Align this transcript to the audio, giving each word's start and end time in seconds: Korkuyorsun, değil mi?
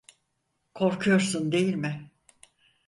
Korkuyorsun, 0.73 1.51
değil 1.51 1.73
mi? 1.75 2.11